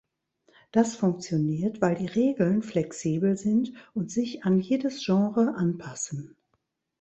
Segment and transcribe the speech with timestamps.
[0.71, 6.35] Das funktioniert, weil die Regeln flexibel sind und sich an jedes Genre anpassen.